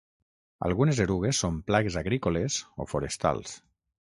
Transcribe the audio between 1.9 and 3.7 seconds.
agrícoles o forestals.